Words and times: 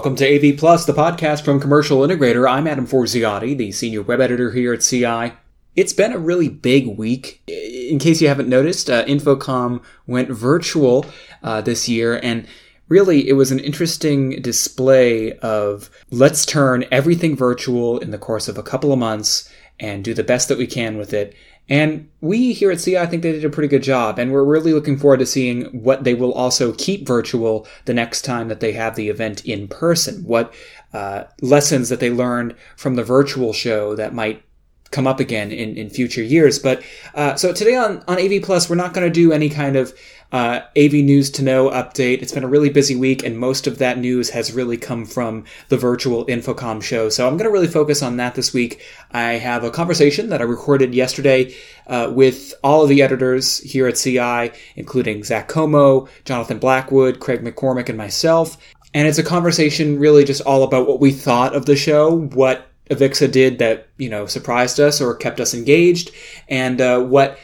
Welcome 0.00 0.16
to 0.16 0.50
AV 0.50 0.56
Plus, 0.56 0.86
the 0.86 0.94
podcast 0.94 1.44
from 1.44 1.60
Commercial 1.60 1.98
Integrator. 1.98 2.50
I'm 2.50 2.66
Adam 2.66 2.86
Forziati, 2.86 3.54
the 3.54 3.70
senior 3.70 4.00
web 4.00 4.18
editor 4.18 4.50
here 4.50 4.72
at 4.72 4.80
CI. 4.80 5.34
It's 5.76 5.92
been 5.92 6.14
a 6.14 6.18
really 6.18 6.48
big 6.48 6.96
week. 6.96 7.42
In 7.46 7.98
case 7.98 8.22
you 8.22 8.28
haven't 8.28 8.48
noticed, 8.48 8.88
uh, 8.88 9.04
InfoComm 9.04 9.82
went 10.06 10.30
virtual 10.30 11.04
uh, 11.42 11.60
this 11.60 11.86
year, 11.86 12.18
and 12.22 12.46
really 12.88 13.28
it 13.28 13.34
was 13.34 13.52
an 13.52 13.58
interesting 13.58 14.40
display 14.40 15.34
of 15.40 15.90
let's 16.10 16.46
turn 16.46 16.86
everything 16.90 17.36
virtual 17.36 17.98
in 17.98 18.10
the 18.10 18.16
course 18.16 18.48
of 18.48 18.56
a 18.56 18.62
couple 18.62 18.94
of 18.94 18.98
months 18.98 19.52
and 19.78 20.02
do 20.02 20.14
the 20.14 20.24
best 20.24 20.48
that 20.48 20.56
we 20.56 20.66
can 20.66 20.96
with 20.96 21.12
it. 21.12 21.34
And 21.70 22.10
we 22.20 22.52
here 22.52 22.72
at 22.72 22.80
CI, 22.80 22.98
I 22.98 23.06
think 23.06 23.22
they 23.22 23.30
did 23.30 23.44
a 23.44 23.48
pretty 23.48 23.68
good 23.68 23.84
job, 23.84 24.18
and 24.18 24.32
we're 24.32 24.44
really 24.44 24.72
looking 24.72 24.98
forward 24.98 25.20
to 25.20 25.26
seeing 25.26 25.66
what 25.66 26.02
they 26.02 26.14
will 26.14 26.32
also 26.32 26.72
keep 26.72 27.06
virtual 27.06 27.66
the 27.84 27.94
next 27.94 28.22
time 28.22 28.48
that 28.48 28.58
they 28.58 28.72
have 28.72 28.96
the 28.96 29.08
event 29.08 29.44
in 29.44 29.68
person. 29.68 30.24
What 30.24 30.52
uh, 30.92 31.24
lessons 31.40 31.88
that 31.88 32.00
they 32.00 32.10
learned 32.10 32.56
from 32.76 32.96
the 32.96 33.04
virtual 33.04 33.52
show 33.52 33.94
that 33.94 34.12
might 34.12 34.42
come 34.90 35.06
up 35.06 35.20
again 35.20 35.52
in, 35.52 35.76
in 35.76 35.90
future 35.90 36.22
years. 36.22 36.58
But 36.58 36.82
uh, 37.14 37.36
so 37.36 37.52
today 37.52 37.76
on, 37.76 38.02
on 38.08 38.20
AV 38.20 38.42
Plus, 38.42 38.68
we're 38.68 38.76
not 38.76 38.92
going 38.92 39.06
to 39.06 39.12
do 39.12 39.32
any 39.32 39.48
kind 39.48 39.76
of 39.76 39.92
uh, 40.32 40.60
AV 40.76 40.92
News 40.92 41.30
to 41.32 41.42
Know 41.42 41.70
update. 41.70 42.22
It's 42.22 42.32
been 42.32 42.44
a 42.44 42.48
really 42.48 42.70
busy 42.70 42.94
week, 42.94 43.24
and 43.24 43.38
most 43.38 43.66
of 43.66 43.78
that 43.78 43.98
news 43.98 44.30
has 44.30 44.52
really 44.52 44.76
come 44.76 45.04
from 45.04 45.44
the 45.68 45.76
virtual 45.76 46.24
InfoComm 46.26 46.82
show. 46.82 47.08
So 47.08 47.26
I'm 47.26 47.36
going 47.36 47.48
to 47.48 47.52
really 47.52 47.66
focus 47.66 48.02
on 48.02 48.16
that 48.18 48.34
this 48.34 48.52
week. 48.52 48.82
I 49.10 49.32
have 49.32 49.64
a 49.64 49.70
conversation 49.70 50.28
that 50.28 50.40
I 50.40 50.44
recorded 50.44 50.94
yesterday 50.94 51.54
uh, 51.86 52.12
with 52.14 52.54
all 52.62 52.82
of 52.82 52.88
the 52.88 53.02
editors 53.02 53.58
here 53.58 53.88
at 53.88 53.96
CI, 53.96 54.52
including 54.76 55.24
Zach 55.24 55.48
Comeau, 55.48 56.08
Jonathan 56.24 56.58
Blackwood, 56.58 57.20
Craig 57.20 57.42
MacCormack, 57.42 57.88
and 57.88 57.98
myself. 57.98 58.56
And 58.92 59.06
it's 59.06 59.18
a 59.18 59.24
conversation 59.24 59.98
really 59.98 60.24
just 60.24 60.42
all 60.42 60.62
about 60.64 60.86
what 60.86 61.00
we 61.00 61.12
thought 61.12 61.54
of 61.54 61.66
the 61.66 61.76
show, 61.76 62.26
what 62.28 62.69
Avixa 62.90 63.30
did 63.30 63.58
that 63.58 63.88
you 63.96 64.08
know 64.08 64.26
surprised 64.26 64.80
us 64.80 65.00
or 65.00 65.14
kept 65.14 65.40
us 65.40 65.54
engaged, 65.54 66.10
and 66.48 66.80
uh, 66.80 67.00
what 67.00 67.38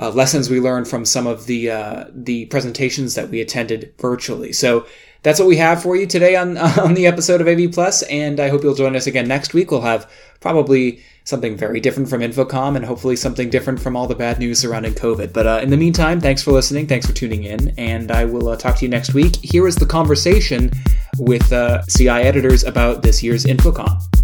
uh, 0.00 0.10
lessons 0.10 0.50
we 0.50 0.60
learned 0.60 0.88
from 0.88 1.04
some 1.04 1.26
of 1.26 1.46
the 1.46 1.70
uh, 1.70 2.04
the 2.12 2.46
presentations 2.46 3.14
that 3.14 3.28
we 3.28 3.40
attended 3.40 3.92
virtually. 3.98 4.52
So 4.52 4.86
that's 5.22 5.38
what 5.38 5.48
we 5.48 5.56
have 5.56 5.82
for 5.82 5.96
you 5.96 6.06
today 6.06 6.36
on 6.36 6.56
on 6.78 6.94
the 6.94 7.06
episode 7.06 7.40
of 7.40 7.48
AV 7.48 7.72
Plus, 7.72 8.02
and 8.02 8.40
I 8.40 8.48
hope 8.48 8.62
you'll 8.62 8.74
join 8.74 8.96
us 8.96 9.06
again 9.06 9.28
next 9.28 9.54
week. 9.54 9.70
We'll 9.70 9.82
have 9.82 10.10
probably 10.40 11.02
something 11.24 11.56
very 11.56 11.80
different 11.80 12.08
from 12.08 12.20
InfoComm, 12.20 12.76
and 12.76 12.84
hopefully 12.84 13.16
something 13.16 13.48
different 13.48 13.80
from 13.80 13.96
all 13.96 14.06
the 14.06 14.14
bad 14.14 14.38
news 14.38 14.58
surrounding 14.58 14.92
COVID. 14.92 15.32
But 15.32 15.46
uh, 15.46 15.60
in 15.62 15.70
the 15.70 15.76
meantime, 15.76 16.20
thanks 16.20 16.42
for 16.42 16.52
listening, 16.52 16.86
thanks 16.86 17.06
for 17.06 17.14
tuning 17.14 17.44
in, 17.44 17.72
and 17.78 18.12
I 18.12 18.26
will 18.26 18.48
uh, 18.50 18.56
talk 18.56 18.76
to 18.76 18.84
you 18.84 18.90
next 18.90 19.14
week. 19.14 19.36
Here 19.36 19.66
is 19.66 19.76
the 19.76 19.86
conversation 19.86 20.70
with 21.18 21.52
uh, 21.52 21.82
CI 21.88 22.08
editors 22.08 22.64
about 22.64 23.02
this 23.02 23.22
year's 23.22 23.44
InfoComm. 23.44 24.23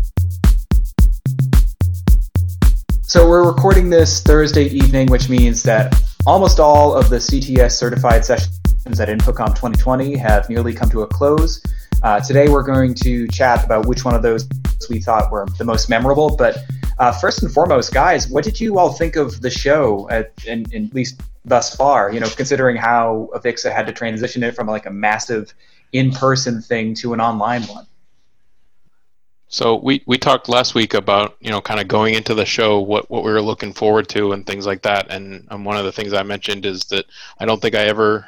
So 3.10 3.28
we're 3.28 3.44
recording 3.44 3.90
this 3.90 4.22
Thursday 4.22 4.66
evening, 4.66 5.08
which 5.08 5.28
means 5.28 5.64
that 5.64 6.00
almost 6.26 6.60
all 6.60 6.94
of 6.94 7.10
the 7.10 7.16
CTS 7.16 7.72
certified 7.72 8.24
sessions 8.24 8.60
at 9.00 9.08
InfoComm 9.08 9.48
2020 9.48 10.16
have 10.16 10.48
nearly 10.48 10.72
come 10.72 10.88
to 10.90 11.02
a 11.02 11.08
close. 11.08 11.60
Uh, 12.04 12.20
today 12.20 12.48
we're 12.48 12.62
going 12.62 12.94
to 12.94 13.26
chat 13.26 13.64
about 13.64 13.86
which 13.86 14.04
one 14.04 14.14
of 14.14 14.22
those 14.22 14.48
we 14.88 15.00
thought 15.00 15.28
were 15.32 15.44
the 15.58 15.64
most 15.64 15.90
memorable. 15.90 16.36
But 16.36 16.58
uh, 17.00 17.10
first 17.10 17.42
and 17.42 17.50
foremost, 17.52 17.92
guys, 17.92 18.28
what 18.28 18.44
did 18.44 18.60
you 18.60 18.78
all 18.78 18.92
think 18.92 19.16
of 19.16 19.40
the 19.40 19.50
show, 19.50 20.08
at, 20.08 20.32
in, 20.46 20.66
in, 20.70 20.86
at 20.86 20.94
least 20.94 21.20
thus 21.44 21.74
far? 21.74 22.12
You 22.12 22.20
know, 22.20 22.28
considering 22.28 22.76
how 22.76 23.28
Avixa 23.34 23.74
had 23.74 23.88
to 23.88 23.92
transition 23.92 24.44
it 24.44 24.54
from 24.54 24.68
like 24.68 24.86
a 24.86 24.90
massive 24.92 25.52
in-person 25.92 26.62
thing 26.62 26.94
to 26.94 27.12
an 27.12 27.20
online 27.20 27.64
one. 27.64 27.88
So 29.52 29.74
we, 29.74 30.02
we 30.06 30.16
talked 30.16 30.48
last 30.48 30.76
week 30.76 30.94
about 30.94 31.36
you 31.40 31.50
know 31.50 31.60
kind 31.60 31.80
of 31.80 31.88
going 31.88 32.14
into 32.14 32.34
the 32.34 32.46
show 32.46 32.80
what, 32.80 33.10
what 33.10 33.24
we 33.24 33.32
were 33.32 33.42
looking 33.42 33.72
forward 33.72 34.08
to 34.10 34.32
and 34.32 34.46
things 34.46 34.64
like 34.64 34.82
that 34.82 35.10
and 35.10 35.44
one 35.64 35.76
of 35.76 35.84
the 35.84 35.92
things 35.92 36.12
I 36.12 36.22
mentioned 36.22 36.64
is 36.64 36.84
that 36.84 37.06
I 37.38 37.46
don't 37.46 37.60
think 37.60 37.74
I 37.74 37.84
ever 37.86 38.26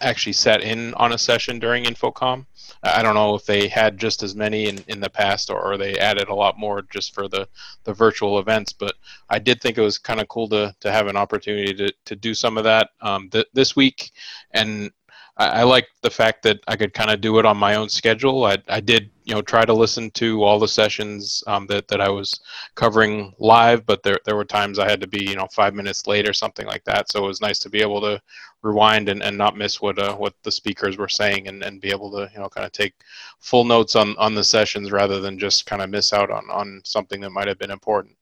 actually 0.00 0.32
sat 0.32 0.62
in 0.62 0.94
on 0.94 1.12
a 1.12 1.18
session 1.18 1.58
during 1.58 1.84
InfoComm. 1.84 2.46
I 2.82 3.02
don't 3.02 3.14
know 3.14 3.34
if 3.34 3.44
they 3.44 3.68
had 3.68 3.98
just 3.98 4.22
as 4.22 4.34
many 4.34 4.68
in, 4.68 4.82
in 4.88 5.00
the 5.00 5.10
past 5.10 5.50
or, 5.50 5.60
or 5.60 5.76
they 5.76 5.98
added 5.98 6.28
a 6.28 6.34
lot 6.34 6.58
more 6.58 6.82
just 6.90 7.14
for 7.14 7.28
the, 7.28 7.48
the 7.84 7.92
virtual 7.92 8.38
events, 8.38 8.72
but 8.72 8.94
I 9.28 9.38
did 9.38 9.60
think 9.60 9.78
it 9.78 9.82
was 9.82 9.98
kind 9.98 10.20
of 10.20 10.28
cool 10.28 10.48
to, 10.48 10.74
to 10.80 10.92
have 10.92 11.06
an 11.06 11.16
opportunity 11.16 11.74
to, 11.74 11.92
to 12.06 12.16
do 12.16 12.34
some 12.34 12.58
of 12.58 12.64
that 12.64 12.90
um, 13.00 13.28
th- 13.30 13.46
this 13.52 13.76
week. 13.76 14.10
And 14.52 14.90
I, 15.36 15.60
I 15.60 15.62
like 15.64 15.88
the 16.02 16.10
fact 16.10 16.42
that 16.42 16.60
I 16.66 16.76
could 16.76 16.94
kind 16.94 17.10
of 17.10 17.20
do 17.20 17.38
it 17.38 17.46
on 17.46 17.56
my 17.56 17.74
own 17.74 17.88
schedule. 17.88 18.44
I, 18.44 18.58
I 18.68 18.80
did, 18.80 19.10
you 19.24 19.34
know, 19.34 19.42
try 19.42 19.64
to 19.64 19.72
listen 19.72 20.10
to 20.12 20.42
all 20.42 20.58
the 20.58 20.68
sessions 20.68 21.42
um, 21.46 21.66
that, 21.66 21.88
that 21.88 22.00
I 22.00 22.08
was 22.08 22.40
covering 22.74 23.34
live, 23.38 23.84
but 23.86 24.02
there, 24.02 24.18
there 24.24 24.36
were 24.36 24.44
times 24.44 24.78
I 24.78 24.88
had 24.88 25.00
to 25.00 25.06
be, 25.06 25.24
you 25.24 25.36
know, 25.36 25.48
five 25.52 25.74
minutes 25.74 26.06
late 26.06 26.28
or 26.28 26.32
something 26.32 26.66
like 26.66 26.84
that. 26.84 27.10
So 27.10 27.24
it 27.24 27.28
was 27.28 27.40
nice 27.40 27.58
to 27.60 27.70
be 27.70 27.80
able 27.80 28.00
to 28.02 28.20
rewind 28.62 29.08
and, 29.08 29.22
and 29.22 29.36
not 29.36 29.56
miss 29.56 29.80
what 29.80 29.98
uh, 29.98 30.14
what 30.16 30.34
the 30.42 30.50
speakers 30.50 30.96
were 30.96 31.08
saying 31.08 31.48
and, 31.48 31.62
and 31.62 31.80
be 31.80 31.90
able 31.90 32.10
to, 32.12 32.30
you 32.32 32.40
know, 32.40 32.48
kind 32.48 32.66
of 32.66 32.72
take 32.72 32.94
full 33.38 33.64
notes 33.64 33.94
on, 33.94 34.16
on 34.16 34.34
the 34.34 34.44
sessions 34.44 34.90
rather 34.90 35.20
than 35.20 35.38
just 35.38 35.66
kind 35.66 35.82
of 35.82 35.90
miss 35.90 36.12
out 36.12 36.30
on, 36.30 36.44
on 36.50 36.80
something 36.84 37.20
that 37.20 37.30
might 37.30 37.48
have 37.48 37.58
been 37.58 37.70
important. 37.70 38.15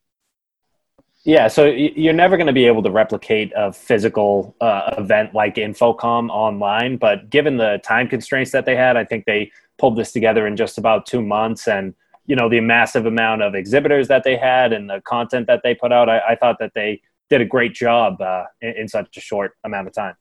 Yeah, 1.25 1.49
so 1.49 1.65
you're 1.65 2.13
never 2.13 2.37
going 2.37 2.49
to 2.49 2.53
be 2.53 2.67
able 2.67 2.83
to 2.83 2.91
replicate 2.91 3.51
a 3.57 3.73
physical 3.73 4.55
uh, 4.61 4.95
event 4.99 5.35
like 5.35 5.55
InfoComm 5.55 6.29
online, 6.29 6.99
but 6.99 7.31
given 7.31 7.57
the 7.57 7.81
time 7.83 8.09
constraints 8.09 8.53
that 8.53 8.67
they 8.67 8.77
had, 8.77 8.99
I 8.99 9.05
think 9.05 9.25
they 9.25 9.51
pulled 9.79 9.97
this 9.97 10.13
together 10.13 10.47
in 10.47 10.55
just 10.55 10.77
about 10.77 11.07
two 11.07 11.23
months. 11.23 11.67
And 11.67 11.95
you 12.27 12.37
know 12.37 12.49
the 12.49 12.61
massive 12.61 13.07
amount 13.07 13.43
of 13.43 13.55
exhibitors 13.55 14.09
that 14.09 14.25
they 14.25 14.37
had 14.37 14.73
and 14.73 14.89
the 14.89 15.01
content 15.07 15.47
that 15.47 15.61
they 15.63 15.75
put 15.75 15.93
out, 15.93 16.09
I, 16.09 16.21
I 16.31 16.37
thought 16.37 16.57
that 16.61 16.73
they 16.75 17.01
did 17.31 17.41
a 17.41 17.45
great 17.45 17.75
job 17.75 18.21
uh, 18.21 18.45
in, 18.61 18.75
in 18.81 18.89
such 18.89 19.17
a 19.17 19.21
short 19.21 19.53
amount 19.65 19.89
of 19.89 19.95
time. 19.95 20.15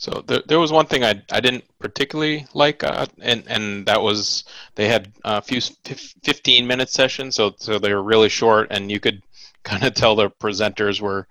So 0.00 0.24
there, 0.26 0.40
there 0.46 0.58
was 0.58 0.72
one 0.72 0.86
thing 0.86 1.04
I, 1.04 1.22
I 1.30 1.40
didn't 1.40 1.64
particularly 1.78 2.46
like, 2.54 2.82
uh, 2.82 3.04
and 3.20 3.44
and 3.46 3.84
that 3.84 4.00
was 4.00 4.44
they 4.74 4.88
had 4.88 5.12
a 5.24 5.42
few 5.42 5.60
15 5.60 6.66
minute 6.66 6.88
sessions, 6.88 7.36
so 7.36 7.54
so 7.58 7.78
they 7.78 7.92
were 7.92 8.02
really 8.02 8.30
short, 8.30 8.68
and 8.70 8.90
you 8.90 8.98
could 8.98 9.22
kind 9.62 9.84
of 9.84 9.92
tell 9.92 10.16
the 10.16 10.30
presenters 10.30 11.02
were 11.02 11.28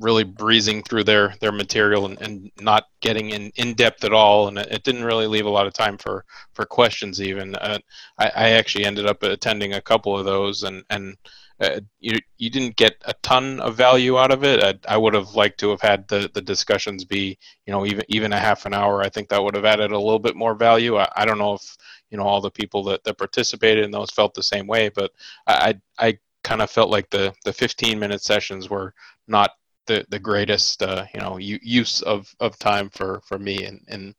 really 0.00 0.24
breezing 0.24 0.82
through 0.82 1.04
their 1.04 1.36
their 1.40 1.52
material 1.52 2.04
and, 2.04 2.20
and 2.20 2.50
not 2.60 2.86
getting 3.00 3.30
in, 3.30 3.52
in 3.54 3.74
depth 3.74 4.02
at 4.02 4.12
all, 4.12 4.48
and 4.48 4.58
it, 4.58 4.66
it 4.72 4.82
didn't 4.82 5.04
really 5.04 5.28
leave 5.28 5.46
a 5.46 5.56
lot 5.58 5.68
of 5.68 5.72
time 5.72 5.96
for 5.96 6.24
for 6.52 6.64
questions 6.64 7.22
even. 7.22 7.54
Uh, 7.54 7.78
I, 8.18 8.32
I 8.34 8.50
actually 8.50 8.86
ended 8.86 9.06
up 9.06 9.22
attending 9.22 9.74
a 9.74 9.80
couple 9.80 10.18
of 10.18 10.24
those, 10.24 10.64
and 10.64 10.82
and 10.90 11.16
uh, 11.60 11.80
you 11.98 12.18
you 12.38 12.48
didn't 12.48 12.76
get 12.76 12.94
a 13.04 13.12
ton 13.22 13.60
of 13.60 13.76
value 13.76 14.18
out 14.18 14.32
of 14.32 14.44
it. 14.44 14.62
I, 14.62 14.94
I, 14.94 14.96
would 14.96 15.12
have 15.12 15.34
liked 15.34 15.60
to 15.60 15.70
have 15.70 15.82
had 15.82 16.08
the, 16.08 16.30
the 16.32 16.40
discussions 16.40 17.04
be 17.04 17.38
you 17.66 17.72
know 17.72 17.84
even 17.84 18.04
even 18.08 18.32
a 18.32 18.38
half 18.38 18.64
an 18.66 18.72
hour. 18.72 19.02
I 19.02 19.10
think 19.10 19.28
that 19.28 19.42
would 19.42 19.54
have 19.54 19.66
added 19.66 19.92
a 19.92 19.98
little 19.98 20.18
bit 20.18 20.36
more 20.36 20.54
value. 20.54 20.96
I, 20.96 21.08
I 21.16 21.24
don't 21.26 21.38
know 21.38 21.54
if 21.54 21.76
you 22.10 22.16
know 22.16 22.24
all 22.24 22.40
the 22.40 22.50
people 22.50 22.82
that, 22.84 23.04
that 23.04 23.18
participated 23.18 23.84
in 23.84 23.90
those 23.90 24.10
felt 24.10 24.34
the 24.34 24.42
same 24.42 24.66
way, 24.66 24.88
but 24.88 25.12
I 25.46 25.78
I 25.98 26.18
kind 26.42 26.62
of 26.62 26.70
felt 26.70 26.90
like 26.90 27.10
the 27.10 27.34
the 27.44 27.52
15 27.52 27.98
minute 27.98 28.22
sessions 28.22 28.70
were 28.70 28.94
not 29.28 29.50
the 29.86 30.06
the 30.08 30.18
greatest 30.18 30.82
uh, 30.82 31.04
you 31.14 31.20
know 31.20 31.36
use 31.36 32.00
of, 32.02 32.34
of 32.40 32.58
time 32.58 32.88
for 32.90 33.20
for 33.26 33.38
me 33.38 33.64
in 33.64 33.84
in 33.88 34.14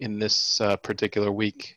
in 0.00 0.18
this 0.18 0.60
uh, 0.60 0.76
particular 0.76 1.32
week 1.32 1.76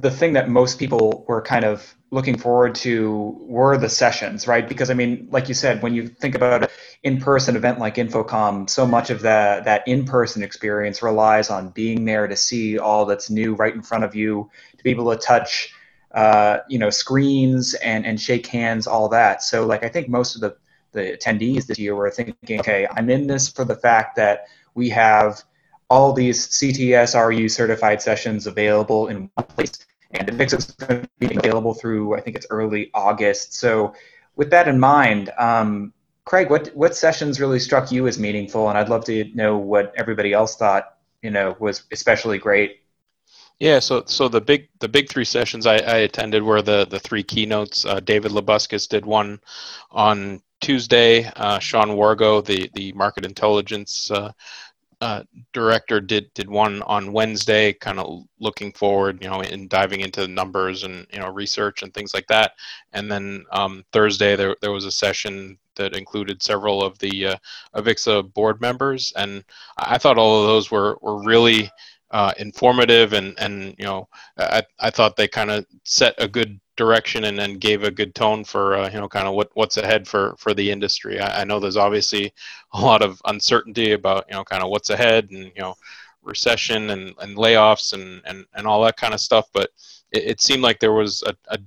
the 0.00 0.10
thing 0.10 0.32
that 0.34 0.48
most 0.48 0.78
people 0.78 1.24
were 1.26 1.42
kind 1.42 1.64
of 1.64 1.94
looking 2.10 2.38
forward 2.38 2.74
to 2.74 3.36
were 3.40 3.76
the 3.76 3.88
sessions, 3.88 4.46
right? 4.46 4.68
Because 4.68 4.90
I 4.90 4.94
mean, 4.94 5.28
like 5.30 5.48
you 5.48 5.54
said, 5.54 5.82
when 5.82 5.94
you 5.94 6.08
think 6.08 6.34
about 6.34 6.64
an 6.64 6.70
in-person 7.02 7.56
event 7.56 7.78
like 7.78 7.96
InfoComm, 7.96 8.70
so 8.70 8.86
much 8.86 9.10
of 9.10 9.20
that 9.22 9.64
that 9.64 9.86
in-person 9.86 10.42
experience 10.42 11.02
relies 11.02 11.50
on 11.50 11.70
being 11.70 12.04
there 12.04 12.28
to 12.28 12.36
see 12.36 12.78
all 12.78 13.06
that's 13.06 13.28
new 13.28 13.54
right 13.54 13.74
in 13.74 13.82
front 13.82 14.04
of 14.04 14.14
you, 14.14 14.48
to 14.76 14.84
be 14.84 14.90
able 14.90 15.10
to 15.10 15.18
touch, 15.18 15.70
uh, 16.12 16.58
you 16.68 16.78
know, 16.78 16.90
screens 16.90 17.74
and 17.74 18.06
and 18.06 18.20
shake 18.20 18.46
hands, 18.46 18.86
all 18.86 19.08
that. 19.08 19.42
So, 19.42 19.66
like, 19.66 19.82
I 19.82 19.88
think 19.88 20.08
most 20.08 20.34
of 20.34 20.40
the 20.40 20.56
the 20.92 21.16
attendees 21.16 21.66
this 21.66 21.78
year 21.78 21.94
were 21.94 22.10
thinking, 22.10 22.60
okay, 22.60 22.86
I'm 22.96 23.10
in 23.10 23.26
this 23.26 23.48
for 23.48 23.64
the 23.64 23.76
fact 23.76 24.16
that 24.16 24.46
we 24.74 24.88
have 24.90 25.42
all 25.90 26.12
these 26.12 26.48
CTS 26.48 27.18
RU 27.18 27.48
certified 27.48 28.02
sessions 28.02 28.46
available 28.46 29.08
in 29.08 29.30
one 29.34 29.46
place 29.46 29.86
and 30.10 30.28
Avixa 30.28 30.58
is 30.58 30.66
going 30.72 31.02
to 31.02 31.08
be 31.18 31.34
available 31.34 31.74
through 31.74 32.14
I 32.16 32.20
think 32.20 32.36
it's 32.36 32.46
early 32.50 32.90
August. 32.94 33.54
So 33.54 33.94
with 34.36 34.50
that 34.50 34.68
in 34.68 34.78
mind, 34.78 35.30
um, 35.38 35.92
Craig, 36.24 36.50
what 36.50 36.68
what 36.74 36.94
sessions 36.94 37.40
really 37.40 37.58
struck 37.58 37.90
you 37.90 38.06
as 38.06 38.18
meaningful? 38.18 38.68
And 38.68 38.78
I'd 38.78 38.88
love 38.88 39.04
to 39.06 39.24
know 39.34 39.56
what 39.56 39.92
everybody 39.96 40.32
else 40.32 40.56
thought 40.56 40.96
you 41.22 41.30
know 41.30 41.56
was 41.58 41.84
especially 41.90 42.38
great. 42.38 42.82
Yeah, 43.58 43.80
so 43.80 44.04
so 44.06 44.28
the 44.28 44.40
big 44.40 44.68
the 44.78 44.88
big 44.88 45.08
three 45.08 45.24
sessions 45.24 45.66
I, 45.66 45.78
I 45.78 45.96
attended 45.98 46.42
were 46.42 46.62
the 46.62 46.86
the 46.88 47.00
three 47.00 47.22
keynotes. 47.22 47.84
Uh, 47.84 48.00
David 48.00 48.32
Labuskes 48.32 48.88
did 48.88 49.04
one 49.04 49.40
on 49.90 50.42
Tuesday. 50.60 51.24
Uh, 51.34 51.58
Sean 51.58 51.88
Wargo, 51.90 52.44
the 52.44 52.70
the 52.74 52.92
market 52.92 53.24
intelligence 53.24 54.10
uh, 54.10 54.32
uh, 55.00 55.22
director 55.52 56.00
did 56.00 56.32
did 56.34 56.50
one 56.50 56.82
on 56.82 57.12
Wednesday, 57.12 57.72
kind 57.72 58.00
of 58.00 58.24
looking 58.40 58.72
forward, 58.72 59.22
you 59.22 59.30
know, 59.30 59.40
and 59.40 59.68
diving 59.68 60.00
into 60.00 60.22
the 60.22 60.28
numbers 60.28 60.82
and 60.82 61.06
you 61.12 61.20
know 61.20 61.28
research 61.28 61.82
and 61.82 61.94
things 61.94 62.14
like 62.14 62.26
that. 62.28 62.52
And 62.92 63.10
then 63.10 63.44
um, 63.52 63.84
Thursday 63.92 64.34
there 64.34 64.56
there 64.60 64.72
was 64.72 64.84
a 64.84 64.90
session 64.90 65.58
that 65.76 65.96
included 65.96 66.42
several 66.42 66.82
of 66.82 66.98
the 66.98 67.26
uh, 67.26 67.36
Avixa 67.76 68.32
board 68.34 68.60
members, 68.60 69.12
and 69.16 69.44
I 69.78 69.98
thought 69.98 70.18
all 70.18 70.40
of 70.42 70.48
those 70.48 70.70
were 70.70 70.98
were 71.00 71.22
really 71.22 71.70
uh, 72.10 72.32
informative 72.38 73.12
and 73.12 73.38
and 73.38 73.74
you 73.78 73.84
know 73.84 74.08
I 74.38 74.62
I 74.78 74.90
thought 74.90 75.16
they 75.16 75.28
kind 75.28 75.50
of 75.50 75.66
set 75.84 76.14
a 76.18 76.28
good 76.28 76.58
direction 76.76 77.24
and 77.24 77.38
then 77.38 77.58
gave 77.58 77.82
a 77.82 77.90
good 77.90 78.14
tone 78.14 78.44
for 78.44 78.76
uh, 78.76 78.90
you 78.90 78.98
know 78.98 79.08
kind 79.08 79.26
of 79.26 79.34
what 79.34 79.50
what's 79.54 79.76
ahead 79.76 80.06
for 80.06 80.34
for 80.38 80.54
the 80.54 80.70
industry. 80.70 81.20
I, 81.20 81.42
I, 81.42 81.44
know 81.44 81.58
there's 81.58 81.76
obviously 81.76 82.32
a 82.72 82.80
lot 82.80 83.02
of 83.02 83.20
uncertainty 83.26 83.92
about 83.92 84.24
you 84.28 84.36
know 84.36 84.44
kind 84.44 84.62
of 84.62 84.70
what's 84.70 84.90
ahead 84.90 85.30
and 85.30 85.44
you 85.54 85.60
know 85.60 85.74
recession 86.22 86.90
and, 86.90 87.14
and 87.20 87.36
layoffs 87.36 87.92
and, 87.92 88.22
and 88.24 88.46
and 88.54 88.66
all 88.66 88.82
that 88.82 88.96
kind 88.96 89.12
of 89.12 89.20
stuff, 89.20 89.48
but 89.52 89.70
it, 90.12 90.24
it 90.24 90.40
seemed 90.40 90.62
like 90.62 90.78
there 90.78 90.92
was 90.92 91.22
a, 91.26 91.34
a 91.48 91.58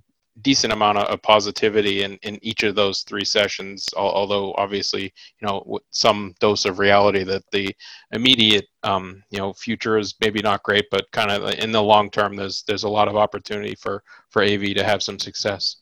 decent 0.42 0.74
amount 0.74 0.98
of, 0.98 1.22
positivity 1.22 2.04
in, 2.04 2.18
in 2.24 2.40
each 2.42 2.64
of 2.64 2.76
those 2.76 3.02
three 3.04 3.26
sessions, 3.26 3.90
although 3.96 4.54
obviously, 4.58 5.04
you 5.04 5.48
know, 5.48 5.80
some 5.92 6.34
dose 6.40 6.66
of 6.66 6.80
reality 6.80 7.24
that 7.24 7.44
the 7.52 7.76
immediate, 8.12 8.66
um, 8.84 9.22
you 9.30 9.38
know, 9.38 9.54
future 9.54 9.98
is 9.98 10.16
maybe 10.22 10.42
not 10.42 10.64
great, 10.64 10.86
but 10.90 11.12
kind 11.12 11.32
of 11.32 11.54
in 11.56 11.72
the 11.72 11.84
long 11.84 12.10
term, 12.10 12.36
there's, 12.36 12.64
there's 12.64 12.84
a 12.84 12.90
lot 12.90 13.08
of 13.08 13.16
opportunity 13.16 13.76
for, 13.76 14.04
for 14.30 14.44
AV 14.44 14.74
to 14.76 14.84
have 14.84 15.04
some 15.04 15.20
success. 15.20 15.81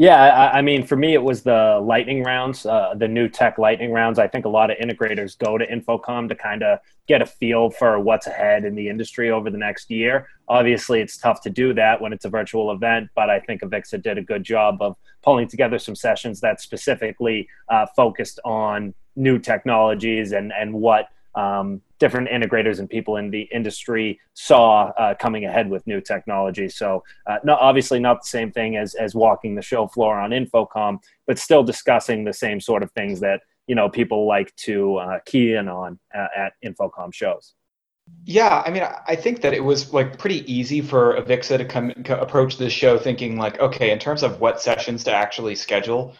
Yeah, 0.00 0.16
I, 0.16 0.60
I, 0.60 0.62
mean, 0.62 0.86
for 0.86 0.96
me, 0.96 1.12
it 1.12 1.22
was 1.22 1.42
the 1.42 1.78
lightning 1.84 2.24
rounds, 2.24 2.64
uh, 2.64 2.94
the 2.96 3.06
new 3.06 3.28
tech 3.28 3.58
lightning 3.58 3.92
rounds. 3.92 4.18
I 4.18 4.28
think 4.28 4.46
a 4.46 4.48
lot 4.48 4.70
of 4.70 4.78
integrators 4.78 5.36
go 5.36 5.58
to 5.58 5.66
InfoComm 5.66 6.26
to 6.30 6.34
kind 6.34 6.62
of 6.62 6.78
get 7.06 7.20
a 7.20 7.26
feel 7.26 7.68
for 7.68 8.00
what's 8.00 8.26
ahead 8.26 8.64
in 8.64 8.74
the 8.74 8.88
industry 8.88 9.30
over 9.30 9.50
the 9.50 9.58
next 9.58 9.90
year. 9.90 10.26
Obviously, 10.48 11.02
it's 11.02 11.18
tough 11.18 11.42
to 11.42 11.50
do 11.50 11.74
that 11.74 12.00
when 12.00 12.14
it's 12.14 12.24
a 12.24 12.30
virtual 12.30 12.72
event, 12.72 13.10
but 13.14 13.28
I 13.28 13.40
think 13.40 13.60
Avixa 13.60 14.02
did 14.02 14.16
a 14.16 14.22
good 14.22 14.42
job 14.42 14.80
of 14.80 14.96
pulling 15.22 15.48
together 15.48 15.78
some 15.78 15.94
sessions 15.94 16.40
that 16.40 16.62
specifically 16.62 17.46
uh, 17.68 17.84
focused 17.94 18.40
on 18.42 18.94
new 19.16 19.38
technologies 19.38 20.32
and 20.32 20.50
and 20.58 20.72
what 20.72 21.08
um, 21.34 21.80
different 21.98 22.28
integrators 22.28 22.78
and 22.78 22.88
people 22.88 23.16
in 23.16 23.30
the 23.30 23.42
industry 23.52 24.18
saw 24.34 24.90
uh, 24.98 25.14
coming 25.14 25.44
ahead 25.44 25.70
with 25.70 25.86
new 25.86 26.00
technology. 26.00 26.68
So, 26.68 27.04
uh, 27.26 27.36
not, 27.44 27.60
obviously, 27.60 28.00
not 28.00 28.22
the 28.22 28.28
same 28.28 28.50
thing 28.50 28.76
as 28.76 28.94
as 28.94 29.14
walking 29.14 29.54
the 29.54 29.62
show 29.62 29.86
floor 29.86 30.18
on 30.18 30.30
InfoComm, 30.30 30.98
but 31.26 31.38
still 31.38 31.62
discussing 31.62 32.24
the 32.24 32.32
same 32.32 32.60
sort 32.60 32.82
of 32.82 32.90
things 32.92 33.20
that 33.20 33.42
you 33.66 33.74
know 33.74 33.88
people 33.88 34.26
like 34.26 34.54
to 34.56 34.96
uh, 34.96 35.18
key 35.26 35.54
in 35.54 35.68
on 35.68 35.98
uh, 36.14 36.26
at 36.36 36.52
InfoComm 36.64 37.14
shows. 37.14 37.54
Yeah, 38.24 38.62
I 38.66 38.70
mean, 38.70 38.82
I 39.06 39.14
think 39.14 39.40
that 39.42 39.54
it 39.54 39.62
was 39.62 39.92
like 39.92 40.18
pretty 40.18 40.52
easy 40.52 40.80
for 40.80 41.16
Avixa 41.16 41.58
to 41.58 41.64
come 41.64 41.92
approach 42.08 42.58
this 42.58 42.72
show 42.72 42.98
thinking 42.98 43.36
like, 43.36 43.60
okay, 43.60 43.92
in 43.92 44.00
terms 44.00 44.24
of 44.24 44.40
what 44.40 44.60
sessions 44.60 45.04
to 45.04 45.12
actually 45.12 45.54
schedule, 45.54 46.16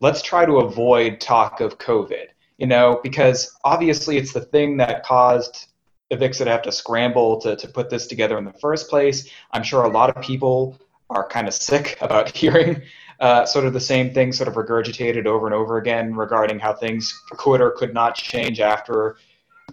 let's 0.00 0.22
try 0.22 0.46
to 0.46 0.58
avoid 0.58 1.20
talk 1.20 1.60
of 1.60 1.78
COVID 1.78 2.28
you 2.58 2.66
know, 2.66 3.00
because 3.02 3.56
obviously 3.64 4.16
it's 4.16 4.32
the 4.32 4.40
thing 4.40 4.76
that 4.78 5.04
caused 5.04 5.66
Avixa 6.12 6.44
to 6.44 6.50
have 6.50 6.62
to 6.62 6.72
scramble 6.72 7.40
to, 7.40 7.56
to 7.56 7.68
put 7.68 7.90
this 7.90 8.06
together 8.06 8.38
in 8.38 8.44
the 8.44 8.52
first 8.52 8.88
place. 8.88 9.28
I'm 9.52 9.62
sure 9.62 9.84
a 9.84 9.88
lot 9.88 10.14
of 10.14 10.22
people 10.22 10.78
are 11.10 11.26
kind 11.28 11.48
of 11.48 11.54
sick 11.54 11.98
about 12.00 12.30
hearing 12.30 12.82
uh, 13.20 13.46
sort 13.46 13.64
of 13.64 13.72
the 13.72 13.80
same 13.80 14.12
thing 14.12 14.32
sort 14.32 14.48
of 14.48 14.54
regurgitated 14.54 15.26
over 15.26 15.46
and 15.46 15.54
over 15.54 15.78
again 15.78 16.14
regarding 16.14 16.58
how 16.58 16.72
things 16.72 17.12
could 17.30 17.60
or 17.60 17.70
could 17.70 17.94
not 17.94 18.14
change 18.14 18.60
after 18.60 19.16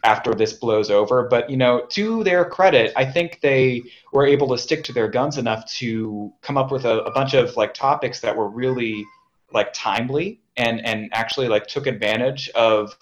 after 0.03 0.33
this 0.33 0.53
blows 0.53 0.89
over. 0.89 1.27
But 1.27 1.49
you 1.49 1.57
know, 1.57 1.85
to 1.89 2.23
their 2.23 2.45
credit, 2.45 2.93
I 2.95 3.05
think 3.05 3.39
they 3.41 3.83
were 4.13 4.25
able 4.25 4.47
to 4.49 4.57
stick 4.57 4.83
to 4.85 4.93
their 4.93 5.07
guns 5.07 5.37
enough 5.37 5.65
to 5.73 6.31
come 6.41 6.57
up 6.57 6.71
with 6.71 6.85
a, 6.85 6.99
a 7.01 7.11
bunch 7.11 7.33
of 7.33 7.55
like 7.57 7.73
topics 7.73 8.19
that 8.21 8.35
were 8.35 8.47
really 8.47 9.03
like 9.53 9.73
timely 9.73 10.39
and 10.57 10.85
and 10.85 11.09
actually 11.13 11.47
like 11.47 11.67
took 11.67 11.87
advantage 11.87 12.49
of 12.49 12.97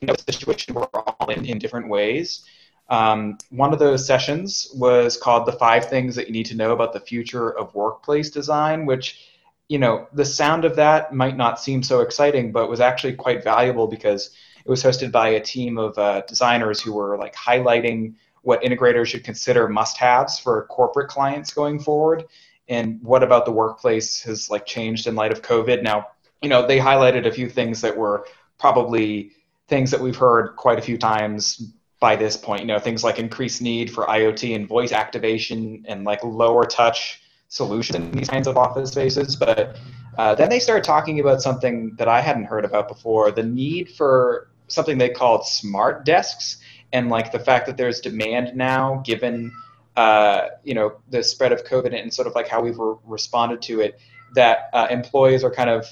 you 0.00 0.06
know, 0.06 0.14
the 0.14 0.32
situation 0.32 0.74
we're 0.74 0.86
all 0.94 1.28
in 1.30 1.44
in 1.44 1.58
different 1.58 1.88
ways. 1.88 2.44
Um, 2.88 3.36
one 3.50 3.72
of 3.72 3.78
those 3.78 4.06
sessions 4.06 4.70
was 4.74 5.16
called 5.16 5.46
"The 5.46 5.52
Five 5.52 5.86
Things 5.86 6.14
That 6.16 6.26
You 6.26 6.32
Need 6.32 6.46
to 6.46 6.56
Know 6.56 6.72
About 6.72 6.92
the 6.92 7.00
Future 7.00 7.50
of 7.50 7.74
Workplace 7.74 8.30
Design," 8.30 8.86
which 8.86 9.28
you 9.68 9.78
know 9.78 10.06
the 10.12 10.24
sound 10.24 10.64
of 10.64 10.76
that 10.76 11.12
might 11.12 11.36
not 11.36 11.60
seem 11.60 11.82
so 11.82 12.00
exciting, 12.00 12.52
but 12.52 12.70
was 12.70 12.80
actually 12.80 13.14
quite 13.14 13.44
valuable 13.44 13.86
because 13.86 14.30
it 14.64 14.70
was 14.70 14.82
hosted 14.82 15.12
by 15.12 15.30
a 15.30 15.40
team 15.40 15.78
of 15.78 15.98
uh, 15.98 16.22
designers 16.22 16.80
who 16.80 16.92
were 16.92 17.18
like 17.18 17.34
highlighting 17.34 18.14
what 18.42 18.62
integrators 18.62 19.06
should 19.06 19.24
consider 19.24 19.68
must-haves 19.68 20.38
for 20.38 20.64
corporate 20.66 21.08
clients 21.08 21.52
going 21.52 21.78
forward 21.78 22.24
and 22.68 23.00
what 23.02 23.22
about 23.22 23.44
the 23.44 23.52
workplace 23.52 24.22
has 24.22 24.50
like 24.50 24.66
changed 24.66 25.06
in 25.06 25.14
light 25.14 25.32
of 25.32 25.42
covid 25.42 25.82
now 25.82 26.06
you 26.42 26.48
know, 26.48 26.66
they 26.66 26.78
highlighted 26.78 27.26
a 27.26 27.32
few 27.32 27.48
things 27.48 27.80
that 27.80 27.96
were 27.96 28.26
probably 28.58 29.32
things 29.66 29.90
that 29.90 30.00
we've 30.00 30.16
heard 30.16 30.56
quite 30.56 30.78
a 30.78 30.82
few 30.82 30.96
times 30.96 31.72
by 32.00 32.16
this 32.16 32.36
point. 32.36 32.60
You 32.60 32.66
know, 32.68 32.78
things 32.78 33.02
like 33.02 33.18
increased 33.18 33.60
need 33.60 33.90
for 33.90 34.06
IoT 34.06 34.54
and 34.54 34.68
voice 34.68 34.92
activation 34.92 35.84
and 35.88 36.04
like 36.04 36.22
lower 36.22 36.64
touch 36.64 37.22
solutions 37.48 37.96
in 37.96 38.12
these 38.12 38.28
kinds 38.28 38.46
of 38.46 38.56
office 38.56 38.90
spaces. 38.90 39.34
But 39.34 39.78
uh, 40.16 40.34
then 40.34 40.48
they 40.48 40.60
started 40.60 40.84
talking 40.84 41.20
about 41.20 41.42
something 41.42 41.94
that 41.96 42.08
I 42.08 42.20
hadn't 42.20 42.44
heard 42.44 42.64
about 42.64 42.88
before: 42.88 43.30
the 43.30 43.42
need 43.42 43.90
for 43.90 44.50
something 44.68 44.98
they 44.98 45.08
called 45.08 45.44
smart 45.46 46.04
desks, 46.04 46.58
and 46.92 47.08
like 47.08 47.32
the 47.32 47.38
fact 47.38 47.66
that 47.66 47.76
there's 47.76 48.00
demand 48.00 48.56
now, 48.56 49.02
given 49.04 49.52
uh, 49.98 50.50
you 50.62 50.74
know 50.74 50.96
the 51.10 51.24
spread 51.24 51.50
of 51.50 51.64
COVID 51.64 51.92
and 51.92 52.14
sort 52.14 52.28
of 52.28 52.34
like 52.36 52.46
how 52.46 52.60
we've 52.60 52.78
re- 52.78 52.94
responded 53.04 53.60
to 53.62 53.80
it, 53.80 53.98
that 54.36 54.70
uh, 54.72 54.86
employees 54.90 55.42
are 55.42 55.50
kind 55.50 55.68
of 55.68 55.86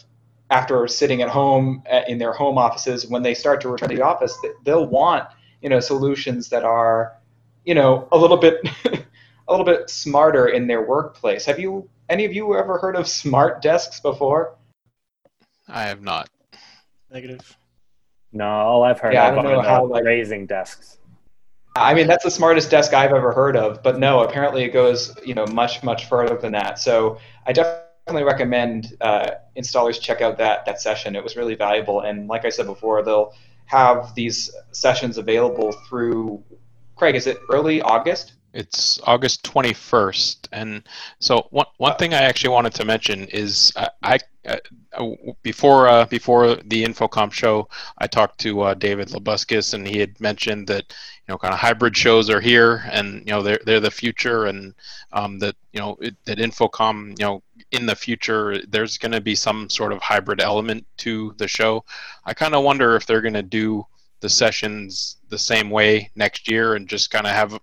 after 0.50 0.86
sitting 0.86 1.22
at 1.22 1.28
home 1.28 1.82
uh, 1.90 2.02
in 2.06 2.18
their 2.18 2.32
home 2.32 2.56
offices, 2.56 3.08
when 3.08 3.24
they 3.24 3.34
start 3.34 3.60
to 3.62 3.68
return 3.68 3.88
to 3.88 3.96
the 3.96 4.02
office, 4.02 4.32
they'll 4.64 4.86
want 4.86 5.28
you 5.60 5.68
know 5.68 5.80
solutions 5.80 6.48
that 6.50 6.62
are 6.62 7.16
you 7.64 7.74
know 7.74 8.06
a 8.12 8.16
little 8.16 8.36
bit 8.36 8.60
a 9.48 9.50
little 9.52 9.66
bit 9.66 9.90
smarter 9.90 10.46
in 10.46 10.68
their 10.68 10.82
workplace. 10.82 11.44
Have 11.44 11.58
you 11.58 11.90
any 12.08 12.24
of 12.24 12.32
you 12.32 12.56
ever 12.56 12.78
heard 12.78 12.94
of 12.94 13.08
smart 13.08 13.60
desks 13.60 13.98
before? 13.98 14.54
I 15.66 15.82
have 15.82 16.00
not. 16.00 16.28
Negative. 17.10 17.56
No, 18.32 18.46
all 18.46 18.84
I've 18.84 19.00
heard 19.00 19.14
yeah, 19.14 19.32
about 19.32 19.64
how, 19.64 19.86
like, 19.86 20.04
raising 20.04 20.46
desks. 20.46 20.98
I 21.76 21.94
mean, 21.94 22.06
that's 22.06 22.24
the 22.24 22.30
smartest 22.30 22.70
desk 22.70 22.94
I've 22.94 23.12
ever 23.12 23.32
heard 23.32 23.56
of, 23.56 23.82
but 23.82 23.98
no, 23.98 24.20
apparently 24.20 24.64
it 24.64 24.70
goes, 24.70 25.14
you 25.24 25.34
know, 25.34 25.46
much, 25.46 25.82
much 25.82 26.06
further 26.06 26.36
than 26.36 26.52
that. 26.52 26.78
So 26.78 27.18
I 27.46 27.52
definitely 27.52 28.24
recommend 28.24 28.96
uh, 29.00 29.30
installers 29.56 30.00
check 30.00 30.20
out 30.20 30.38
that 30.38 30.64
that 30.66 30.80
session. 30.80 31.16
It 31.16 31.22
was 31.22 31.36
really 31.36 31.54
valuable, 31.54 32.00
and 32.00 32.28
like 32.28 32.44
I 32.44 32.50
said 32.50 32.66
before, 32.66 33.02
they'll 33.02 33.34
have 33.66 34.14
these 34.14 34.50
sessions 34.72 35.18
available 35.18 35.72
through. 35.88 36.42
Craig, 36.96 37.14
is 37.14 37.26
it 37.26 37.38
early 37.50 37.82
August? 37.82 38.32
It's 38.54 38.98
August 39.04 39.44
21st, 39.44 40.48
and 40.50 40.82
so 41.18 41.46
one 41.50 41.66
one 41.76 41.94
thing 41.96 42.14
I 42.14 42.22
actually 42.22 42.54
wanted 42.54 42.72
to 42.76 42.86
mention 42.86 43.26
is 43.26 43.70
I, 43.76 43.90
I 44.02 44.18
uh, 44.94 45.04
before 45.42 45.88
uh, 45.88 46.06
before 46.06 46.56
the 46.56 46.82
InfoComm 46.82 47.30
show, 47.32 47.68
I 47.98 48.06
talked 48.06 48.40
to 48.40 48.62
uh, 48.62 48.72
David 48.72 49.08
Labuskes, 49.08 49.74
and 49.74 49.86
he 49.86 49.98
had 49.98 50.18
mentioned 50.22 50.68
that 50.68 50.84
you 50.88 51.32
know 51.32 51.36
kind 51.36 51.52
of 51.52 51.60
hybrid 51.60 51.94
shows 51.94 52.30
are 52.30 52.40
here, 52.40 52.82
and 52.90 53.18
you 53.26 53.32
know 53.32 53.42
they're 53.42 53.60
they're 53.66 53.78
the 53.78 53.90
future, 53.90 54.46
and 54.46 54.74
um, 55.12 55.38
that 55.40 55.54
you 55.72 55.80
know 55.80 55.98
it, 56.00 56.16
that 56.24 56.38
InfoComm 56.38 57.10
you 57.18 57.26
know 57.26 57.42
in 57.72 57.84
the 57.84 57.94
future 57.94 58.62
there's 58.68 58.96
going 58.96 59.12
to 59.12 59.20
be 59.20 59.34
some 59.34 59.68
sort 59.68 59.92
of 59.92 60.00
hybrid 60.00 60.40
element 60.40 60.86
to 60.98 61.34
the 61.36 61.46
show. 61.46 61.84
I 62.24 62.32
kind 62.32 62.54
of 62.54 62.64
wonder 62.64 62.96
if 62.96 63.04
they're 63.04 63.20
going 63.20 63.34
to 63.34 63.42
do 63.42 63.84
the 64.20 64.28
sessions 64.28 65.16
the 65.28 65.38
same 65.38 65.70
way 65.70 66.10
next 66.14 66.50
year 66.50 66.74
and 66.74 66.88
just 66.88 67.10
kind 67.10 67.26
of 67.26 67.32
have 67.32 67.58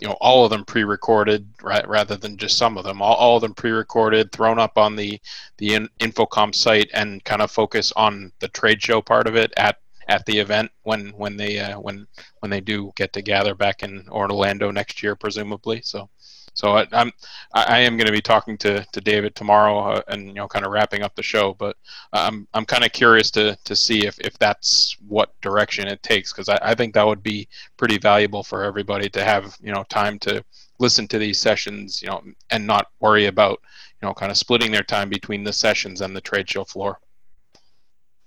you 0.00 0.06
know 0.06 0.16
all 0.20 0.44
of 0.44 0.50
them 0.50 0.64
pre-recorded 0.64 1.48
right, 1.62 1.86
rather 1.88 2.16
than 2.16 2.36
just 2.36 2.58
some 2.58 2.76
of 2.76 2.84
them. 2.84 3.00
All, 3.00 3.14
all 3.14 3.36
of 3.36 3.42
them 3.42 3.54
pre-recorded 3.54 4.32
thrown 4.32 4.58
up 4.58 4.78
on 4.78 4.96
the 4.96 5.20
the 5.58 5.74
in, 5.74 5.88
InfoComm 6.00 6.54
site 6.54 6.90
and 6.92 7.24
kind 7.24 7.42
of 7.42 7.50
focus 7.50 7.92
on 7.96 8.32
the 8.40 8.48
trade 8.48 8.82
show 8.82 9.00
part 9.00 9.26
of 9.26 9.36
it 9.36 9.52
at 9.56 9.76
at 10.08 10.24
the 10.26 10.38
event 10.38 10.70
when 10.82 11.08
when 11.10 11.36
they 11.36 11.58
uh, 11.58 11.80
when 11.80 12.06
when 12.40 12.50
they 12.50 12.60
do 12.60 12.92
get 12.96 13.12
to 13.12 13.22
gather 13.22 13.54
back 13.54 13.82
in 13.82 14.06
Orlando 14.08 14.70
next 14.70 15.02
year 15.02 15.16
presumably 15.16 15.80
so 15.82 16.08
so 16.56 16.78
I, 16.78 16.86
I'm 16.90 17.12
I 17.52 17.80
am 17.80 17.96
going 17.96 18.06
to 18.06 18.12
be 18.12 18.22
talking 18.22 18.56
to, 18.58 18.84
to 18.84 19.00
David 19.00 19.34
tomorrow 19.34 19.78
uh, 19.78 20.02
and 20.08 20.26
you 20.28 20.34
know 20.34 20.48
kind 20.48 20.64
of 20.64 20.72
wrapping 20.72 21.02
up 21.02 21.14
the 21.14 21.22
show. 21.22 21.54
But 21.54 21.76
I'm 22.12 22.48
I'm 22.54 22.64
kind 22.64 22.84
of 22.84 22.92
curious 22.92 23.30
to 23.32 23.56
to 23.64 23.76
see 23.76 24.06
if, 24.06 24.18
if 24.20 24.38
that's 24.38 24.96
what 25.06 25.38
direction 25.42 25.86
it 25.86 26.02
takes 26.02 26.32
because 26.32 26.48
I, 26.48 26.58
I 26.62 26.74
think 26.74 26.94
that 26.94 27.06
would 27.06 27.22
be 27.22 27.46
pretty 27.76 27.98
valuable 27.98 28.42
for 28.42 28.64
everybody 28.64 29.08
to 29.10 29.22
have 29.22 29.56
you 29.60 29.72
know 29.72 29.84
time 29.90 30.18
to 30.20 30.42
listen 30.78 31.06
to 31.08 31.18
these 31.18 31.38
sessions 31.38 32.02
you 32.02 32.08
know 32.08 32.22
and 32.50 32.66
not 32.66 32.88
worry 33.00 33.26
about 33.26 33.60
you 34.00 34.08
know 34.08 34.14
kind 34.14 34.32
of 34.32 34.38
splitting 34.38 34.72
their 34.72 34.82
time 34.82 35.10
between 35.10 35.44
the 35.44 35.52
sessions 35.52 36.00
and 36.00 36.16
the 36.16 36.20
trade 36.22 36.48
show 36.48 36.64
floor. 36.64 36.98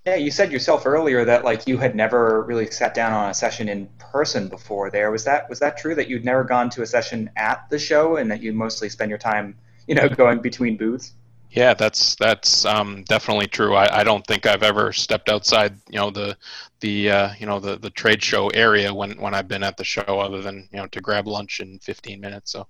Yeah, 0.06 0.14
you 0.14 0.30
said 0.30 0.50
yourself 0.50 0.86
earlier 0.86 1.26
that 1.26 1.44
like 1.44 1.66
you 1.66 1.76
had 1.76 1.94
never 1.94 2.42
really 2.42 2.70
sat 2.70 2.94
down 2.94 3.12
on 3.12 3.30
a 3.30 3.34
session 3.34 3.68
in 3.68 3.86
person 3.98 4.48
before. 4.48 4.90
There 4.90 5.10
was 5.10 5.24
that 5.24 5.48
was 5.50 5.58
that 5.58 5.76
true 5.76 5.94
that 5.94 6.08
you'd 6.08 6.24
never 6.24 6.42
gone 6.42 6.70
to 6.70 6.82
a 6.82 6.86
session 6.86 7.30
at 7.36 7.68
the 7.68 7.78
show 7.78 8.16
and 8.16 8.30
that 8.30 8.42
you 8.42 8.52
mostly 8.52 8.88
spend 8.88 9.10
your 9.10 9.18
time, 9.18 9.56
you 9.86 9.94
know, 9.94 10.08
going 10.08 10.40
between 10.40 10.78
booths? 10.78 11.12
Yeah, 11.50 11.74
that's 11.74 12.14
that's 12.14 12.64
um, 12.64 13.02
definitely 13.08 13.48
true. 13.48 13.74
I, 13.74 14.00
I 14.00 14.04
don't 14.04 14.24
think 14.26 14.46
I've 14.46 14.62
ever 14.62 14.92
stepped 14.92 15.28
outside, 15.28 15.76
you 15.90 15.98
know, 15.98 16.10
the 16.10 16.36
the 16.78 17.10
uh, 17.10 17.30
you 17.38 17.44
know 17.44 17.58
the, 17.58 17.76
the 17.76 17.90
trade 17.90 18.22
show 18.22 18.48
area 18.48 18.94
when, 18.94 19.20
when 19.20 19.34
I've 19.34 19.48
been 19.48 19.64
at 19.64 19.76
the 19.76 19.84
show, 19.84 20.20
other 20.20 20.40
than 20.42 20.68
you 20.72 20.78
know 20.78 20.86
to 20.86 21.00
grab 21.00 21.26
lunch 21.26 21.60
in 21.60 21.78
15 21.80 22.20
minutes. 22.20 22.52
So, 22.52 22.68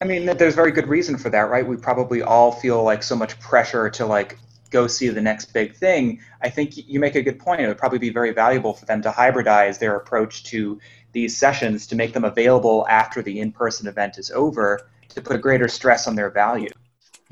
I 0.00 0.06
mean, 0.06 0.26
there's 0.26 0.56
very 0.56 0.72
good 0.72 0.88
reason 0.88 1.16
for 1.16 1.30
that, 1.30 1.48
right? 1.48 1.66
We 1.66 1.76
probably 1.76 2.20
all 2.20 2.50
feel 2.50 2.82
like 2.82 3.02
so 3.02 3.14
much 3.14 3.38
pressure 3.38 3.88
to 3.90 4.06
like 4.06 4.38
go 4.74 4.88
see 4.88 5.08
the 5.08 5.22
next 5.22 5.52
big 5.52 5.72
thing. 5.76 6.20
I 6.42 6.50
think 6.50 6.72
you 6.76 6.98
make 6.98 7.14
a 7.14 7.22
good 7.22 7.38
point. 7.38 7.60
It 7.60 7.68
would 7.68 7.78
probably 7.78 8.00
be 8.00 8.10
very 8.10 8.32
valuable 8.32 8.74
for 8.74 8.86
them 8.86 9.00
to 9.02 9.10
hybridize 9.10 9.78
their 9.78 9.94
approach 9.94 10.42
to 10.44 10.80
these 11.12 11.36
sessions 11.36 11.86
to 11.86 11.94
make 11.94 12.12
them 12.12 12.24
available 12.24 12.84
after 12.90 13.22
the 13.22 13.38
in-person 13.38 13.86
event 13.86 14.18
is 14.18 14.32
over 14.32 14.88
to 15.10 15.22
put 15.22 15.36
a 15.36 15.38
greater 15.38 15.68
stress 15.68 16.08
on 16.08 16.16
their 16.16 16.28
value. 16.28 16.70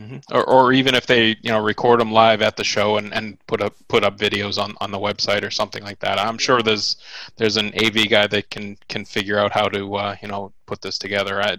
Mm-hmm. 0.00 0.34
Or, 0.34 0.48
or 0.48 0.72
even 0.72 0.94
if 0.94 1.06
they 1.06 1.36
you 1.42 1.50
know 1.50 1.62
record 1.62 2.00
them 2.00 2.12
live 2.12 2.40
at 2.40 2.56
the 2.56 2.64
show 2.64 2.96
and, 2.96 3.12
and 3.12 3.36
put 3.46 3.60
up 3.60 3.74
put 3.88 4.02
up 4.02 4.16
videos 4.16 4.58
on, 4.58 4.74
on 4.80 4.90
the 4.90 4.98
website 4.98 5.44
or 5.44 5.50
something 5.50 5.82
like 5.82 5.98
that. 5.98 6.18
I'm 6.18 6.38
sure 6.38 6.62
there's 6.62 6.96
there's 7.36 7.58
an 7.58 7.72
AV 7.78 8.08
guy 8.08 8.26
that 8.26 8.48
can 8.48 8.78
can 8.88 9.04
figure 9.04 9.38
out 9.38 9.52
how 9.52 9.68
to 9.68 9.94
uh, 9.96 10.16
you 10.22 10.28
know 10.28 10.52
put 10.64 10.80
this 10.80 10.96
together. 10.96 11.42
I, 11.42 11.58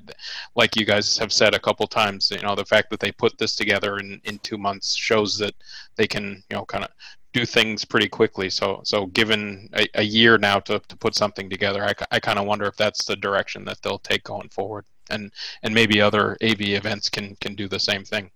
like 0.55 0.75
you 0.75 0.83
guys 0.83 1.15
have 1.19 1.31
said 1.31 1.53
a 1.53 1.59
couple 1.59 1.85
times, 1.85 2.31
you 2.31 2.41
know 2.41 2.55
the 2.55 2.65
fact 2.65 2.89
that 2.89 2.99
they 2.99 3.11
put 3.11 3.37
this 3.37 3.55
together 3.55 3.99
in, 3.99 4.19
in 4.23 4.39
two 4.39 4.57
months 4.57 4.95
shows 4.95 5.37
that 5.37 5.53
they 5.95 6.07
can 6.07 6.43
you 6.49 6.55
know 6.55 6.65
kind 6.65 6.83
of 6.83 6.89
do 7.33 7.45
things 7.45 7.85
pretty 7.85 8.09
quickly. 8.09 8.49
So 8.49 8.81
so 8.83 9.05
given 9.07 9.69
a, 9.73 9.87
a 9.93 10.03
year 10.03 10.39
now 10.39 10.59
to, 10.61 10.79
to 10.79 10.97
put 10.97 11.13
something 11.13 11.51
together, 11.51 11.83
I, 11.83 11.93
I 12.09 12.19
kind 12.19 12.39
of 12.39 12.47
wonder 12.47 12.65
if 12.65 12.77
that's 12.77 13.05
the 13.05 13.15
direction 13.15 13.63
that 13.65 13.83
they'll 13.83 13.99
take 13.99 14.23
going 14.23 14.49
forward 14.49 14.85
and 15.10 15.31
and 15.63 15.74
maybe 15.74 16.01
other 16.01 16.38
AV 16.43 16.62
events 16.62 17.10
can 17.10 17.36
can 17.38 17.55
do 17.55 17.67
the 17.67 17.79
same 17.79 18.03
thing. 18.03 18.31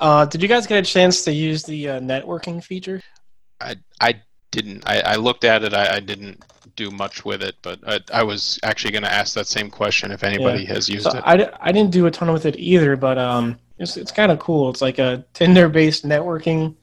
Uh, 0.00 0.24
did 0.24 0.40
you 0.42 0.48
guys 0.48 0.66
get 0.66 0.78
a 0.78 0.86
chance 0.86 1.22
to 1.24 1.32
use 1.32 1.64
the 1.64 1.88
uh, 1.88 2.00
networking 2.00 2.62
feature? 2.62 3.02
I 3.60 3.76
I 4.00 4.22
didn't. 4.50 4.88
I, 4.88 5.00
I 5.00 5.16
looked 5.16 5.44
at 5.44 5.64
it. 5.64 5.74
I, 5.74 5.96
I, 5.96 6.00
didn't 6.00 6.42
do 6.76 6.90
much 6.90 7.24
with 7.24 7.42
it, 7.42 7.56
but 7.60 7.80
I, 7.86 8.00
I 8.12 8.22
was 8.22 8.58
actually 8.62 8.92
going 8.92 9.02
to 9.02 9.12
ask 9.12 9.34
that 9.34 9.46
same 9.46 9.70
question 9.70 10.10
if 10.10 10.24
anybody 10.24 10.62
yeah. 10.62 10.74
has 10.74 10.88
used 10.88 11.04
so 11.04 11.18
it. 11.18 11.22
I, 11.26 11.50
I 11.60 11.72
didn't 11.72 11.90
do 11.90 12.06
a 12.06 12.10
ton 12.10 12.32
with 12.32 12.46
it 12.46 12.56
either, 12.58 12.96
but 12.96 13.18
um, 13.18 13.58
it's 13.78 13.96
it's 13.96 14.12
kind 14.12 14.32
of 14.32 14.38
cool. 14.38 14.70
It's 14.70 14.80
like 14.80 14.98
a 14.98 15.24
Tinder-based 15.34 16.04
networking 16.04 16.76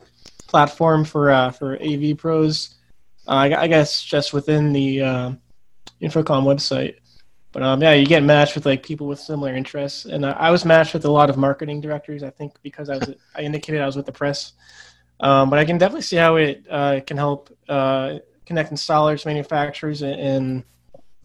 platform 0.47 1.05
for 1.05 1.31
uh, 1.31 1.51
for 1.51 1.81
AV 1.81 2.17
pros. 2.17 2.75
Uh, 3.27 3.31
I, 3.31 3.61
I, 3.61 3.67
guess 3.67 4.03
just 4.03 4.33
within 4.33 4.71
the 4.71 5.01
uh, 5.01 5.31
InfoComm 6.01 6.43
website. 6.43 6.97
But 7.55 7.63
um, 7.63 7.81
yeah, 7.81 7.93
you 7.93 8.05
get 8.05 8.21
matched 8.21 8.55
with 8.55 8.65
like 8.65 8.83
people 8.83 9.07
with 9.07 9.17
similar 9.17 9.55
interests, 9.55 10.03
and 10.03 10.25
uh, 10.25 10.35
I 10.37 10.51
was 10.51 10.65
matched 10.65 10.93
with 10.93 11.05
a 11.05 11.09
lot 11.09 11.29
of 11.29 11.37
marketing 11.37 11.79
directors. 11.79 12.21
I 12.21 12.29
think 12.29 12.51
because 12.61 12.89
I 12.89 12.97
was 12.97 13.15
I 13.33 13.43
indicated 13.43 13.79
I 13.79 13.85
was 13.85 13.95
with 13.95 14.05
the 14.05 14.11
press, 14.11 14.51
um, 15.21 15.49
but 15.49 15.57
I 15.57 15.63
can 15.63 15.77
definitely 15.77 16.01
see 16.01 16.17
how 16.17 16.35
it 16.35 16.65
uh, 16.69 16.99
can 17.07 17.15
help 17.15 17.57
uh, 17.69 18.15
connect 18.45 18.73
installers, 18.73 19.25
manufacturers, 19.25 20.01
and 20.03 20.65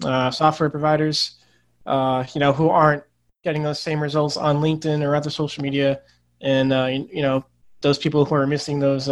uh, 0.04 0.30
software 0.30 0.70
providers. 0.70 1.40
Uh, 1.84 2.24
you 2.32 2.38
know 2.38 2.52
who 2.52 2.68
aren't 2.68 3.02
getting 3.42 3.64
those 3.64 3.80
same 3.80 4.00
results 4.00 4.36
on 4.36 4.58
LinkedIn 4.58 5.02
or 5.04 5.16
other 5.16 5.30
social 5.30 5.64
media, 5.64 6.00
and 6.40 6.72
uh, 6.72 6.86
you 7.12 7.22
know 7.22 7.44
those 7.80 7.98
people 7.98 8.24
who 8.24 8.36
are 8.36 8.46
missing 8.46 8.78
those 8.78 9.10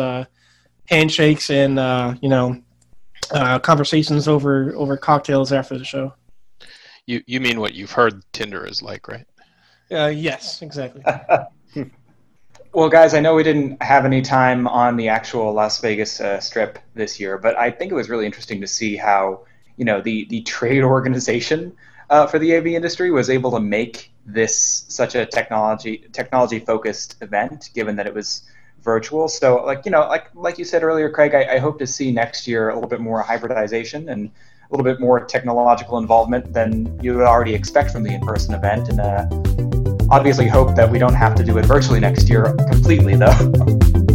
handshakes 0.85 1.51
and 1.51 2.21
you 2.23 2.29
know 2.29 2.63
conversations 3.63 4.29
over 4.29 4.73
over 4.77 4.97
cocktails 4.97 5.53
after 5.53 5.77
the 5.77 5.85
show. 5.85 6.15
You 7.09 7.23
you 7.27 7.41
mean 7.41 7.59
what 7.59 7.73
you've 7.73 7.93
heard 7.93 8.23
Tinder 8.35 8.67
is 8.67 8.83
like, 8.83 9.09
right? 9.09 9.27
Uh, 9.91 10.09
yes, 10.09 10.61
exactly. 10.61 11.03
well, 12.75 12.91
guys, 12.91 13.15
I 13.15 13.21
know 13.21 13.35
we 13.35 13.43
didn't 13.43 13.83
have 13.83 14.05
any 14.05 14.21
time 14.21 14.69
on 14.69 14.99
the 14.99 15.09
actual 15.09 15.55
Las 15.55 15.81
Vegas 15.81 16.21
uh, 16.21 16.39
Strip 16.39 16.79
this 16.95 17.19
year, 17.19 17.39
but 17.39 17.57
I 17.57 17.71
think 17.71 17.91
it 17.91 17.95
was 17.95 18.11
really 18.11 18.27
interesting 18.27 18.61
to 18.61 18.67
see 18.67 18.95
how 18.95 19.47
you 19.79 19.87
know 19.87 20.03
the 20.03 20.27
the 20.27 20.43
trade 20.43 20.83
organization 20.97 21.75
uh, 22.11 22.27
for 22.27 22.39
the 22.39 22.55
AV 22.55 22.67
industry 22.67 23.11
was 23.11 23.31
able 23.31 23.53
to 23.53 23.61
make 23.61 24.13
this 24.27 24.85
such 24.89 25.15
a 25.15 25.25
technology 25.25 26.05
technology 26.13 26.59
focused 26.59 27.17
event, 27.23 27.71
given 27.75 27.97
that 27.97 28.07
it 28.07 28.13
was 28.13 28.43
virtual. 28.83 29.29
So, 29.29 29.65
like 29.65 29.87
you 29.87 29.91
know, 29.91 30.01
like 30.01 30.27
like 30.35 30.59
you 30.59 30.67
said 30.67 30.83
earlier, 30.83 31.09
Craig, 31.09 31.35
I, 31.35 31.55
I 31.55 31.59
hope 31.59 31.79
to 31.79 31.87
see 31.87 32.13
next 32.13 32.47
year 32.47 32.69
a 32.69 32.75
little 32.75 32.91
bit 32.91 33.01
more 33.01 33.23
hybridization 33.23 34.11
and 34.11 34.31
a 34.71 34.77
little 34.77 34.85
bit 34.85 35.01
more 35.01 35.25
technological 35.25 35.97
involvement 35.99 36.53
than 36.53 36.99
you 37.03 37.17
would 37.17 37.25
already 37.25 37.55
expect 37.55 37.91
from 37.91 38.03
the 38.03 38.13
in-person 38.13 38.55
event, 38.55 38.89
and 38.91 39.01
uh, 39.01 39.27
obviously 40.11 40.47
hope 40.47 40.77
that 40.77 40.91
we 40.91 40.99
don't 40.99 41.15
have 41.15 41.35
to 41.37 41.45
do 41.45 41.57
it 41.57 41.65
virtually 41.65 42.01
next 42.01 42.29
year 42.29 42.55
completely, 42.71 43.17
though. 43.17 44.05